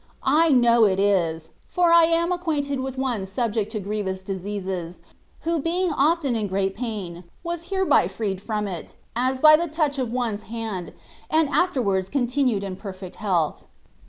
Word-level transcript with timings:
I 0.23 0.49
know 0.49 0.85
it 0.85 0.99
is, 0.99 1.51
for 1.67 1.91
I 1.91 2.05
am 2.05 2.31
acquainted 2.31 2.79
with 2.79 2.97
one 2.97 3.27
subject 3.27 3.71
to 3.73 3.79
grievous 3.79 4.23
diseases, 4.23 4.99
who 5.41 5.59
being 5.61 5.91
often 5.93 6.35
in 6.35 6.47
great 6.47 6.73
pain, 6.75 7.23
was 7.43 7.65
hereby 7.65 8.07
freed 8.07 8.41
from 8.41 8.67
it, 8.67 8.95
as 9.15 9.41
by 9.41 9.55
the 9.55 9.67
touch 9.67 9.99
of 9.99 10.11
one's 10.11 10.41
hand, 10.49 10.93
and 11.29 11.47
afterwards 11.49 12.09
continued 12.09 12.63
in 12.63 12.77
perfect 12.77 13.17
health. 13.17 13.63